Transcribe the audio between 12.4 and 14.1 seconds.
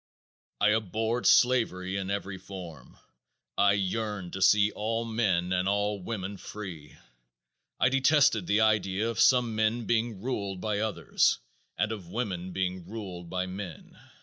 being ruled by men.